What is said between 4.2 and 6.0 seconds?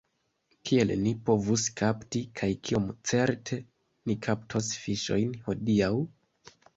kaptos fiŝojn hodiaŭ?